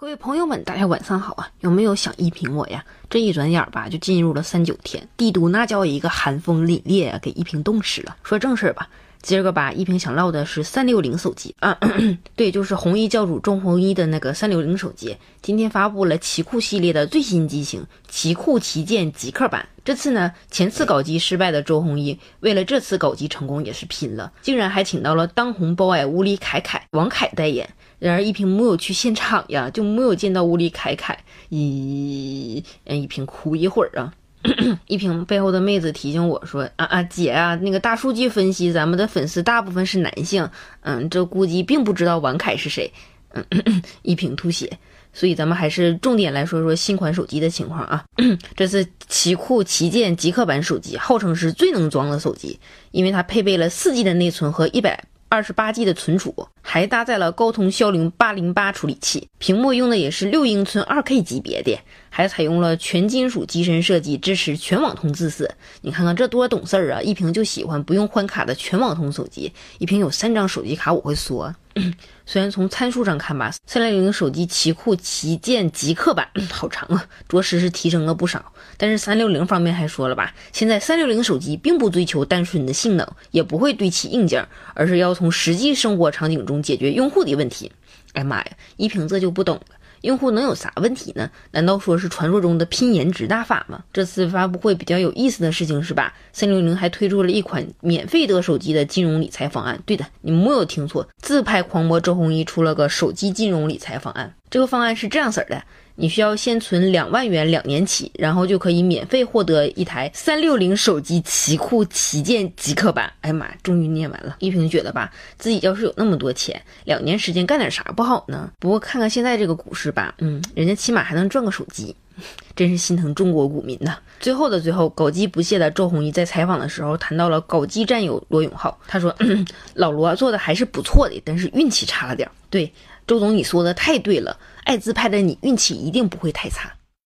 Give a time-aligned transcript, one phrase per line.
[0.00, 1.50] 各位朋友们，大家晚上好啊！
[1.60, 2.82] 有没有想一评我呀？
[3.10, 8.16] 这一转眼吧，就进入了三九天，帝都那叫一个寒风凛冽啊，给一平冻死了。
[8.22, 8.88] 说正事儿吧，
[9.20, 11.78] 今儿个吧，一平想唠的是三六零手机啊，
[12.34, 19.68] 对，就是红衣教主周鸿祎的那个三六零手机，今天发布了奇酷系列的最新机型奇酷旗舰极客版。
[19.84, 27.68] 这次呢，前次搞基失败的周鸿祎，为了这次搞基成功也是拼了，竟然还请到了当红 boy 乌里凯凯王凯代言。
[27.98, 31.18] 然而一平没有去现场呀，就没有见到屋里凯凯。
[31.50, 34.12] 咦，嗯一平哭一会儿啊。
[34.88, 40.48] 一平背后的妹子提醒我说：“啊啊，姐啊，那个大数据分析，咱们的粉丝大部分是男性，
[40.80, 42.90] 嗯，这估计并不知道王凯是谁。”
[43.34, 43.44] 嗯，
[44.02, 44.78] 一平吐血。
[45.12, 48.04] 所以咱们还是重点来说说新款手机的情况啊。
[48.56, 52.58] 这次奇酷旗舰极客版手机号称是最能装的手机，
[52.92, 55.04] 因为它配备了四 G 的内存和一百。
[55.30, 65.48] 二十八 G 的存储，还搭载了高通骁龙八零八处理器，屏幕用的也是六英寸二 K 级别的，还采用了全金属机身设计，支持全网通自适。
[65.82, 67.00] 你看看这多懂事儿啊！
[67.00, 71.54] 一屏就喜欢不用换卡的全网通手机，一屏有三张手机卡，我会说。
[72.26, 78.52] 虽然从参数上看吧，三六零手机奇酷旗舰极客版 好长啊，着实是提升了不少。
[78.76, 87.70] 但是三六零方面还说了吧，现在三六零手机并不追求单纯的性能，也不会堆砌硬件，而是要从实际生活场景中解决用户的问题。
[88.12, 88.46] 哎妈呀，
[88.76, 89.62] 一平这就不懂了。
[90.02, 91.30] 用户能有啥问题呢？
[91.50, 93.82] 难道说是传说中的拼颜值大法吗？
[93.92, 96.14] 这次发布会比较有意思的事情是吧？
[96.32, 99.80] 三六零还推出了一款免费得手机的金融理财方案。
[99.84, 104.34] 对的，你没有听错，自拍狂魔周鸿祎出了个手机金融理财方案。
[104.50, 105.62] 这个方案是这样式儿的。
[105.96, 113.12] 你需要先存两万元两年起，然后就可以免费获得一台三六零手机奇酷旗舰极客版。
[113.20, 114.34] 哎呀妈，终于念完了。
[114.38, 118.50] 一平觉得吧，自己要是有那么多钱，两年时间干点啥不好呢？
[118.58, 121.94] 不过看看现在这个股市吧，嗯，人家起码还能赚个手机，
[122.56, 123.98] 真是心疼中国股民呐。
[124.20, 129.14] 最后的最后，搞基不懈的周鸿祎在采访的时候谈到了搞基战友罗永浩，他说
[129.74, 132.72] ：“老罗做的还是不错的，但是运气差了点。”对。
[133.10, 136.74] 周总，你说的太对了，爱自拍的你运气一定不会太差。